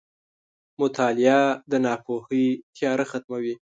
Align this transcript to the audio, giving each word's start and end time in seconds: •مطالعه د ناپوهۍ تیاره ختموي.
•مطالعه 0.81 1.41
د 1.71 1.73
ناپوهۍ 1.85 2.45
تیاره 2.75 3.05
ختموي. 3.11 3.55